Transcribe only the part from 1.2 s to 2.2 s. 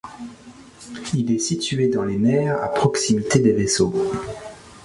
est situé dans les